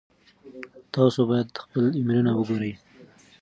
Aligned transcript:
تاسو 0.95 1.19
باید 1.29 1.49
خپل 1.63 1.83
ایمیلونه 1.97 2.31
وګورئ. 2.33 2.73